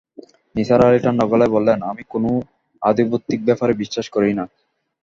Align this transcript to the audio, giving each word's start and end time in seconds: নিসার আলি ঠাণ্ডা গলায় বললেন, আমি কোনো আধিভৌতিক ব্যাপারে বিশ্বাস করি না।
নিসার 0.55 0.81
আলি 0.87 0.99
ঠাণ্ডা 1.03 1.25
গলায় 1.31 1.51
বললেন, 1.55 1.79
আমি 1.91 2.03
কোনো 2.13 2.29
আধিভৌতিক 2.81 3.39
ব্যাপারে 3.47 3.73
বিশ্বাস 3.81 4.05
করি 4.15 4.31
না। 4.39 4.45